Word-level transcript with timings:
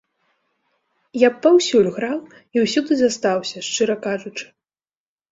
Я 1.23 1.27
б 1.33 1.41
паўсюль 1.43 1.89
граў 1.97 2.15
і 2.57 2.63
ўсюды 2.63 2.93
застаўся, 3.01 3.57
шчыра 3.67 3.95
кажучы. 4.07 4.45